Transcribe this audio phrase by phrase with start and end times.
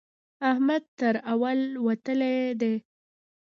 [0.51, 2.73] احمد تر اول وتلی دی.